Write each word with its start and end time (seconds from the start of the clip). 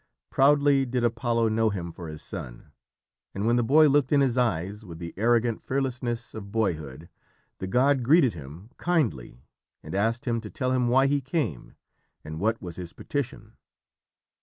Proudly 0.31 0.87
did 0.87 1.03
Apollo 1.03 1.49
know 1.49 1.69
him 1.69 1.91
for 1.91 2.07
his 2.07 2.23
son, 2.23 2.71
and 3.35 3.45
when 3.45 3.55
the 3.55 3.63
boy 3.63 3.87
looked 3.87 4.11
in 4.11 4.19
his 4.19 4.35
eyes 4.35 4.83
with 4.83 4.97
the 4.97 5.13
arrogant 5.15 5.61
fearlessness 5.61 6.33
of 6.33 6.51
boyhood, 6.51 7.07
the 7.59 7.67
god 7.67 8.01
greeted 8.01 8.33
him 8.33 8.71
kindly 8.77 9.45
and 9.83 9.93
asked 9.93 10.25
him 10.25 10.41
to 10.41 10.49
tell 10.49 10.71
him 10.71 10.87
why 10.87 11.05
he 11.05 11.21
came, 11.21 11.75
and 12.23 12.39
what 12.39 12.59
was 12.59 12.77
his 12.77 12.93
petition. 12.93 13.57